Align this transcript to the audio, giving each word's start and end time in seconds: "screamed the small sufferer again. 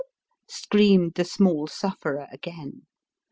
"screamed 0.47 1.13
the 1.13 1.23
small 1.23 1.67
sufferer 1.67 2.25
again. 2.31 2.87